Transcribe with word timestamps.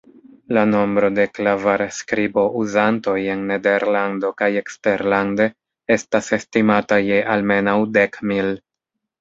La 0.57 0.61
nombro 0.67 1.09
de 1.17 1.25
Klavarskribo-uzantoj 1.39 3.15
en 3.33 3.45
Nederlando 3.51 4.31
kaj 4.41 4.49
eksterlande 4.65 5.47
estas 5.97 6.35
estimata 6.41 7.01
je 7.13 7.23
almenaŭ 7.37 7.77
dek 8.01 8.23
mil. 8.35 8.55